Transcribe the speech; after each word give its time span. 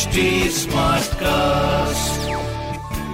HD 0.00 0.66
cast 1.14 2.30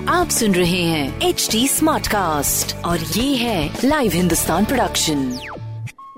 आप 0.08 0.28
सुन 0.28 0.54
रहे 0.54 0.82
हैं 0.82 1.20
एच 1.20 1.48
डी 1.52 1.68
स्मार्ट 1.68 2.06
कास्ट 2.06 2.74
और 2.84 2.98
ये 2.98 3.36
है 3.36 3.78
लाइव 3.84 4.12
हिंदुस्तान 4.12 4.64
प्रोडक्शन 4.64 5.38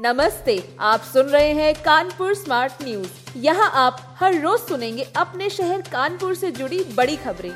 नमस्ते 0.01 0.59
आप 0.81 1.01
सुन 1.01 1.27
रहे 1.27 1.53
हैं 1.53 1.75
कानपुर 1.75 2.35
स्मार्ट 2.35 2.73
न्यूज़ 2.83 3.39
यहाँ 3.39 3.71
आप 3.75 4.17
हर 4.21 4.41
रोज 4.41 4.61
सुनेंगे 4.61 5.03
अपने 5.17 5.51
शहर 5.51 5.81
कानपुर 5.93 6.35
से 6.35 6.51
जुड़ी 6.51 6.85
बड़ी 6.97 7.17
खबरें। 7.17 7.53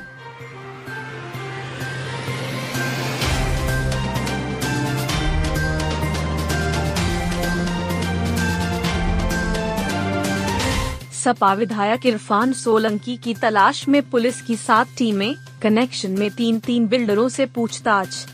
सपा 11.23 11.53
विधायक 11.53 12.05
इरफान 12.05 12.53
सोलंकी 12.53 13.17
की 13.17 13.33
तलाश 13.33 13.87
में 13.87 14.09
पुलिस 14.09 14.41
की 14.41 14.55
सात 14.55 14.87
टीमें, 14.97 15.35
कनेक्शन 15.61 16.11
में 16.11 16.31
तीन 16.31 16.59
तीन 16.59 16.87
बिल्डरों 16.87 17.29
से 17.29 17.45
पूछताछ। 17.45 18.25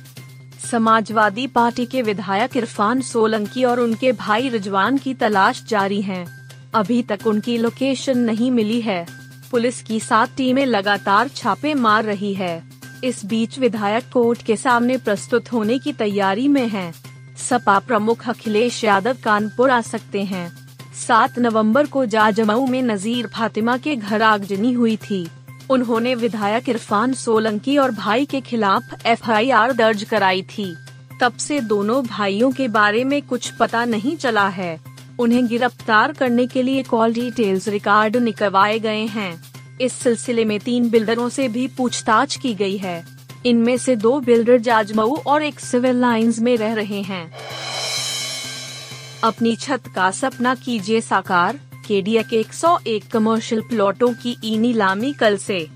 समाजवादी 0.71 1.47
पार्टी 1.47 1.85
के 1.85 2.01
विधायक 2.01 2.57
इरफान 2.57 3.01
सोलंकी 3.01 3.63
और 3.63 3.79
उनके 3.79 4.11
भाई 4.11 4.49
रिजवान 4.49 4.97
की 4.97 5.13
तलाश 5.13 5.63
जारी 5.69 6.01
है। 6.01 6.25
अभी 6.73 7.01
तक 7.03 7.19
उनकी 7.27 7.57
लोकेशन 7.57 8.17
नहीं 8.17 8.51
मिली 8.51 8.81
है। 8.81 9.07
पुलिस 9.51 9.81
की 9.81 9.99
सात 9.99 10.29
टीमें 10.37 10.65
लगातार 10.65 11.27
छापे 11.27 11.73
मार 11.73 12.03
रही 12.03 12.33
है। 12.33 12.63
इस 13.03 13.25
बीच 13.25 13.59
विधायक 13.59 14.03
कोर्ट 14.13 14.43
के 14.43 14.55
सामने 14.55 14.97
प्रस्तुत 14.97 15.51
होने 15.53 15.79
की 15.79 15.93
तैयारी 15.93 16.47
में 16.47 16.67
हैं। 16.67 16.93
सपा 17.49 17.79
प्रमुख 17.79 18.29
अखिलेश 18.29 18.83
यादव 18.83 19.17
कानपुर 19.23 19.69
आ 19.69 19.81
सकते 19.81 20.23
हैं। 20.23 20.58
सात 20.93 21.39
नवंबर 21.39 21.85
को 21.85 22.05
जाजमऊ 22.05 22.65
में 22.67 22.81
नजीर 22.81 23.27
फातिमा 23.27 23.77
के 23.77 23.95
घर 23.95 24.21
आगजनी 24.21 24.71
हुई 24.73 24.95
थी। 24.97 25.27
उन्होंने 25.69 26.15
विधायक 26.15 26.69
इरफान 26.69 27.13
सोलंकी 27.13 27.77
और 27.77 27.91
भाई 27.91 28.25
के 28.25 28.41
खिलाफ 28.41 29.05
एफआईआर 29.05 29.71
दर्ज 29.71 30.03
कराई 30.03 30.41
थी। 30.41 30.75
तब 31.21 31.33
से 31.33 31.61
दोनों 31.61 32.05
भाइयों 32.05 32.51
के 32.51 32.67
बारे 32.67 33.03
में 33.03 33.21
कुछ 33.21 33.49
पता 33.49 33.85
नहीं 33.85 34.17
चला 34.17 34.47
है। 34.47 34.79
उन्हें 35.19 35.47
गिरफ़्तार 35.47 36.11
करने 36.11 36.47
के 36.47 36.63
लिए 36.63 36.83
कॉल 36.83 37.13
डिटेल्स 37.13 37.67
रिकॉर्ड 37.67 38.17
निकलवाए 38.17 38.79
गए 38.79 39.05
हैं। 39.05 39.43
इस 39.81 39.93
सिलसिले 39.93 40.45
में 40.45 40.59
तीन 40.59 40.89
बिल्डरों 40.89 41.29
से 41.29 41.47
भी 41.47 41.67
पूछताछ 41.67 42.35
की 42.35 42.53
गई 42.53 42.77
है। 42.77 43.03
इनमें 43.45 43.77
से 43.77 43.95
दो 43.95 44.19
बिल्डर 44.19 44.57
जाजमऊ 44.57 45.15
और 45.15 45.43
एक 45.43 45.59
सिविल 45.59 45.95
लाइंस 45.95 46.39
में 46.39 46.57
रह 46.57 46.73
रहे 46.73 47.01
हैं। 47.01 47.31
अपनी 49.23 49.55
छत 49.55 49.83
का 49.95 50.11
सपना 50.11 50.55
कीजिए 50.55 51.01
साकार 51.01 51.59
केडिया 51.87 52.21
के 52.21 52.39
101 52.39 53.07
कमर्शियल 53.07 53.61
प्लॉटों 53.61 54.13
की 54.13 54.37
ई 54.43 54.57
नीलामी 54.57 55.13
कल 55.13 55.37
से। 55.37 55.67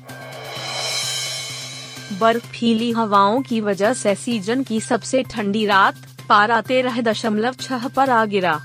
बर्फीली 2.21 2.93
हवाओं 2.93 3.43
की 3.43 3.61
वजह 3.61 3.93
से 3.93 4.15
सीज़न 4.15 4.63
की 4.63 4.81
सबसे 4.81 5.23
ठंडी 5.23 5.67
रात, 5.67 5.95
पारा 6.29 6.61
तेरह 6.61 7.01
दशमलव 7.01 7.55
छह 7.61 7.89
पर 7.89 8.11
आ 8.11 8.25
गिरा। 8.25 8.61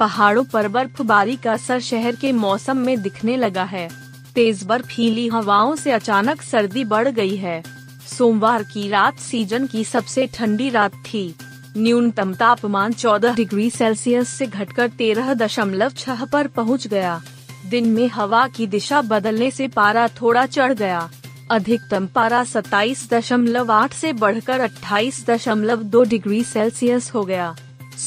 पहाड़ों 0.00 0.44
पर 0.44 0.68
बर्फबारी 0.68 1.36
का 1.36 1.52
असर 1.52 1.80
शहर 1.80 2.16
के 2.16 2.32
मौसम 2.32 2.76
में 2.76 3.02
दिखने 3.02 3.36
लगा 3.36 3.64
है। 3.64 4.09
तेज 4.34 4.64
बर्फीली 4.64 5.28
हवाओं 5.28 5.76
से 5.76 5.90
अचानक 5.90 6.42
सर्दी 6.42 6.84
बढ़ 6.84 7.08
गई 7.08 7.36
है। 7.36 7.62
सोमवार 8.18 8.62
की 8.62 8.88
रात 8.88 9.18
सीज़न 9.18 9.66
की 9.66 9.84
सबसे 9.84 10.26
ठंडी 10.26 10.70
रात 10.70 10.92
थी। 10.92 11.34
न्यूनतम 11.76 12.34
तापमान 12.34 12.92
14 12.92 13.34
डिग्री 13.34 13.70
सेल्सियस 13.70 14.28
से 14.28 14.46
घटकर 14.46 14.88
तेरह 14.88 15.34
दशमलव 15.34 15.90
छह 15.90 16.24
पर 16.24 16.46
पहुँच 16.46 16.86
गया। 16.86 17.22
दिन 17.66 17.88
में 17.88 18.08
हवा 18.08 18.48
की 18.48 18.66
दिशा 18.66 19.02
बदलने 19.02 19.50
से 19.50 19.68
पारा 19.68 20.08
थोड़ा 20.08 20.46
चढ़ 20.46 20.72
गया। 20.72 21.10
अधिकतम 21.50 22.06
पारा 22.06 22.44
सत्ताईस 22.44 23.08
दशमलव 23.12 23.72
आठ 23.72 23.94
ऐसी 23.94 24.12
बढ़कर 24.12 24.60
अट्ठाईस 24.60 25.26
दशमलव 25.26 25.82
दो 25.82 26.02
डिग्री 26.02 26.44
सेल्सियस 26.44 27.14
हो 27.14 27.24
गया। 27.24 27.56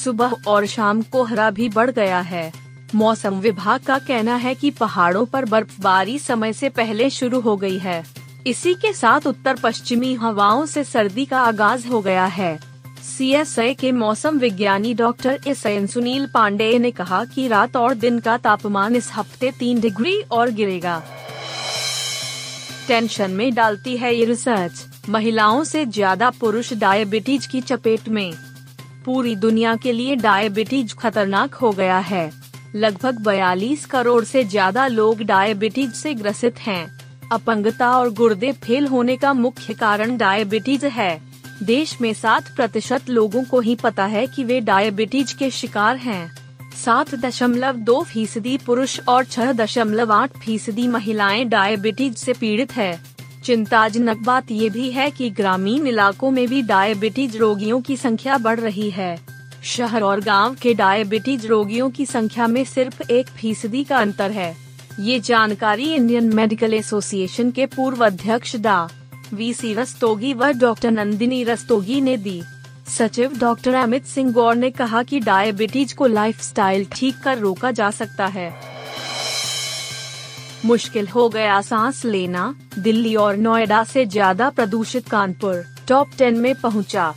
सुबह 0.04 0.36
और 0.48 0.66
शाम 0.66 1.02
कोहरा 1.02 1.52
भी 1.52 1.70
बढ़ 1.70 1.92
गया 1.92 2.20
है। 2.20 2.63
मौसम 2.96 3.40
विभाग 3.40 3.80
का 3.80 3.98
कहना 4.00 4.36
है 4.36 4.54
कि 4.56 4.70
पहाड़ों 4.72 5.26
पर 5.26 5.46
बर्फबारी 5.46 6.18
समय 6.20 6.54
से 6.54 6.70
पहले 6.70 7.10
शुरू 7.10 7.40
हो 7.40 7.56
गई 7.58 7.78
है। 7.78 8.04
इसी 8.48 8.74
के 8.74 8.94
साथ 8.94 9.28
उत्तर 9.28 9.56
पश्चिमी 9.56 10.14
हवाओं 10.14 10.66
से 10.66 10.84
सर्दी 10.84 11.26
का 11.26 11.40
आगाज़ 11.40 11.88
हो 11.88 12.02
गया 12.02 12.26
है। 12.26 12.58
सी 13.06 13.74
के 13.74 13.92
मौसम 13.92 14.38
विज्ञानी 14.40 14.94
doctor 14.94 15.40
S 15.48 15.66
N 15.66 15.88
Sunil 15.88 16.28
Pande 16.34 16.78
ने 16.80 16.92
कहा 16.92 17.24
कि 17.26 17.48
रात 17.48 17.76
और 17.78 17.94
दिन 17.96 18.20
का 18.20 18.38
तापमान 18.38 18.96
इस 18.96 19.10
हफ़्ते 19.14 19.52
तीन 19.52 19.80
डिग्री 19.80 20.20
और 20.32 20.52
गिरेगा। 20.52 21.02
टेंशन 22.88 23.32
में 23.32 23.54
डालती 23.54 23.98
है 23.98 24.16
ये 24.16 24.26
रिसर्च। 24.26 24.86
महिलाओं 25.10 25.64
से 25.64 25.86
ज़्यादा 25.86 26.30
पुरुष 26.30 26.74
डायबिटीज़ 26.74 27.48
की 27.48 27.62
चपेट 27.62 28.08
में। 28.10 28.34
पूरी 29.06 29.36
दुनिया 29.36 29.76
के 29.76 29.92
लिए 29.92 30.16
डायबिटीज़ 30.16 30.96
खतरनाक 30.96 31.54
हो 31.54 31.72
गया 31.72 31.98
है। 32.00 32.32
लगभग 32.76 33.20
42 33.20 33.86
करोड़ 33.86 34.24
से 34.24 34.44
ज़्यादा 34.44 34.88
लोग 34.88 35.22
डायबिटीज़ 35.22 35.92
से 35.92 36.14
ग्रसित 36.14 36.60
हैं। 36.60 37.00
अपंगता 37.32 37.90
और 37.92 38.10
गुर्दे 38.10 38.52
फेल 38.52 38.88
होने 38.88 39.16
का 39.18 39.34
मुख्य 39.34 39.74
कारण 39.74 40.18
डायबिटीज़ 40.18 40.86
है। 40.86 41.22
देश 41.64 42.02
में 42.02 42.14
सात 42.14 42.48
प्रतिशत 42.56 43.10
लोगों 43.10 43.44
को 43.44 43.60
ही 43.60 43.76
पता 43.76 44.06
है 44.06 44.26
कि 44.28 44.44
वे 44.44 44.60
डायबिटीज़ 44.62 45.36
के 45.36 45.50
शिकार 45.50 45.98
हैं। 45.98 46.32
सात 46.86 47.14
दशमलव 47.16 47.76
दो 47.76 48.02
फ़ीसदी 48.04 48.58
पुरुष 48.58 49.00
और 49.08 49.24
छह 49.24 49.52
दशमलव 49.52 50.14
आठ 50.14 50.38
फ़ीसदी 50.38 50.88
महिलाएँ 50.88 51.46
डायबिटीज़ 51.46 52.16
से 52.16 52.34
पीड़ित 52.34 52.72
है। 52.72 53.02
चिंताजनक 53.44 54.18
बात 54.18 54.52
ये 54.52 54.70
भी 54.70 54.92
है 54.92 55.10
कि 55.12 55.30
ग्रामीण 55.30 55.88
इलाकों 55.88 56.32
में 56.32 56.48
भी 56.48 56.62
डायबिटीज़ 56.62 57.38
रोगियों 57.38 57.82
की 57.82 57.98
संख्या 57.98 58.38
बढ़ 58.38 58.60
रही 58.60 58.90
है। 58.90 59.33
शहर 59.64 60.02
और 60.02 60.20
गाँव 60.20 60.56
के 60.56 60.74
डायबिटीज़ 60.74 61.48
रोगियों 61.48 61.90
की 61.90 62.06
संख्या 62.06 62.48
में 62.48 62.64
सिर्फ़ 62.66 63.12
एक 63.12 63.28
फ़ीसदी 63.30 63.84
का 63.84 63.98
अंतर 63.98 64.32
है। 64.32 64.56
ये 65.00 65.20
जानकारी 65.20 65.94
इंडियन 65.94 66.34
मेडिकल 66.36 66.74
एसोसिएशन 66.74 67.52
के 67.52 67.66
पूर्व 67.66 68.06
अध्यक्ष 68.06 68.56
डा. 68.56 68.90
वी. 69.34 69.54
सी. 69.54 69.74
रस्तोगी 69.74 70.34
व 70.34 70.52
डॉक्टर 70.52 70.92
नंदिनी 70.92 71.44
रस्तोगी 71.44 72.02
ने 72.02 72.18
दी। 72.18 72.42
सचिव 72.88 73.38
डॉक्टर 73.40 73.74
अमित 73.74 74.06
सिंह 74.06 74.32
गौर 74.32 74.56
ने 74.56 74.72
कहा 74.72 75.04
कि 75.04 75.20
डायबिटीज़ 75.20 75.96
को 75.96 76.08
लाइफस्टाइल 76.08 76.86
ठीक 76.92 77.20
कर 77.24 77.38
रोका 77.38 77.72
जा 77.72 77.90
सकता 77.92 78.26
है। 78.28 78.52
मुश्किल 80.66 81.08
हो 81.08 81.30
गया 81.30 81.62
सांस 81.62 82.06
लेना, 82.06 82.56
दिल्ली 82.80 83.16
और 83.16 83.38
नोएडा 83.38 83.84
से 83.84 84.06
ज़्यादा 84.06 84.50
प्रदूषित 84.50 85.10
कानपुर 85.10 85.64
टॉप 85.88 86.12
टेन 86.18 86.38
में 86.38 86.54
पहुँचा। 86.56 87.14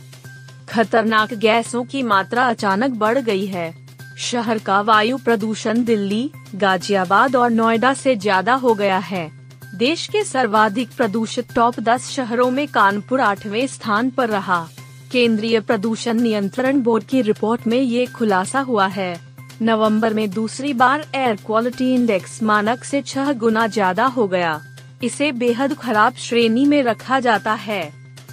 खतरनाक 0.69 1.33
गैसों 1.35 1.83
की 1.83 2.03
मात्रा 2.03 2.43
अचानक 2.45 2.91
बढ़ 2.95 3.17
गई 3.19 3.45
है। 3.45 3.73
शहर 4.19 4.57
का 4.57 4.79
वायु 4.81 5.17
प्रदूषण 5.17 5.83
दिल्ली, 5.83 6.29
गाजियाबाद 6.55 7.35
और 7.35 7.49
नोएडा 7.51 7.93
से 7.93 8.15
ज़्यादा 8.15 8.53
हो 8.55 8.73
गया 8.73 8.97
है। 8.97 9.29
देश 9.75 10.07
के 10.07 10.23
सर्वाधिक 10.23 10.89
प्रदूषित 10.97 11.53
टॉप 11.55 11.79
10 11.79 12.09
शहरों 12.09 12.49
में 12.51 12.67
कानपुर 12.67 13.21
आठवें 13.21 13.65
स्थान 13.67 14.09
पर 14.09 14.29
रहा। 14.29 14.67
केंद्रीय 15.11 15.59
प्रदूषण 15.59 16.19
नियंत्रण 16.21 16.81
बोर्ड 16.81 17.03
की 17.03 17.21
रिपोर्ट 17.21 17.67
में 17.67 17.79
ये 17.79 18.05
खुलासा 18.05 18.59
हुआ 18.59 18.87
है। 18.87 19.19
नवंबर 19.61 20.13
में 20.13 20.29
दूसरी 20.29 20.73
बार 20.73 21.05
एयर 21.15 21.35
क्वालिटी 21.45 21.93
इंडेक्स 21.93 22.41
मानक 22.43 22.83
से 22.83 23.01
छह 23.01 23.31
गुना 23.33 23.67
ज़्यादा 23.67 24.05
हो 24.07 24.27
गया। 24.27 24.59
इसे 25.03 25.31
बेहद 25.33 25.73
खराब 25.73 26.15
श्रेणी 26.17 26.65
में 26.65 26.81
रखा 26.83 27.19
जाता 27.19 27.53
है। 27.53 27.81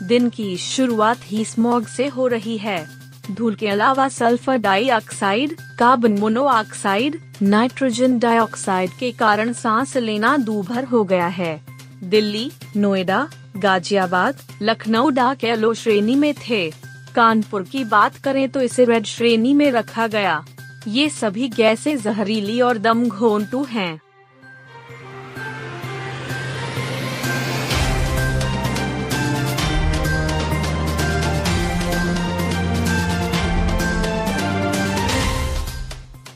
दिन 0.03 0.29
की 0.29 0.57
शुरुआत 0.57 1.21
ही 1.25 1.45
स्मॉग 1.45 1.87
से 1.87 2.07
हो 2.07 2.27
रही 2.27 2.57
है। 2.59 2.87
धूल 3.31 3.55
के 3.55 3.69
अलावा 3.69 4.09
sulphur 4.09 4.57
dioxide 4.57 5.57
carbon 5.79 6.19
monoxide 6.19 7.19
nitrogen 7.43 8.19
dioxide 8.19 8.91
के 8.91 9.11
कारण 9.13 9.53
सांस 9.53 9.97
लेना 9.97 10.37
दूभर 10.37 10.85
हो 10.85 11.05
गया 11.05 11.27
है। 11.27 11.61
दिल्ली, 12.05 12.51
नोएडा, 12.77 13.27
गाजियाबाद, 13.57 14.39
लखनऊ 14.63 15.11
डाक 15.11 15.45
येलो 15.45 15.75
श्रेणी 15.75 16.15
में 16.15 16.33
थे। 16.49 16.71
कानपुर 17.15 17.63
की 17.63 17.85
बात 17.85 18.17
करें 18.17 18.49
तो 18.49 18.61
इसे 18.61 18.85
रेड 18.85 19.05
श्रेणी 19.05 19.55
में 19.55 19.71
रखा 19.71 20.07
गया। 20.07 20.45
ये 20.89 21.09
सभी 21.09 21.49
गैसें 21.49 21.97
जहरीली 21.99 22.61
और 22.61 22.79
दम 22.79 23.09
घोंटू 23.09 23.63
हैं। 23.65 24.01